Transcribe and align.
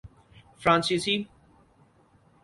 فرانسیسی 0.57 1.29